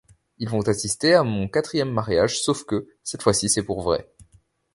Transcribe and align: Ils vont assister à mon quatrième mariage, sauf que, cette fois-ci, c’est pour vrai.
Ils 0.39 0.49
vont 0.49 0.63
assister 0.67 1.13
à 1.13 1.21
mon 1.21 1.47
quatrième 1.47 1.91
mariage, 1.91 2.41
sauf 2.41 2.63
que, 2.63 2.87
cette 3.03 3.21
fois-ci, 3.21 3.49
c’est 3.49 3.61
pour 3.61 3.83
vrai. 3.83 4.09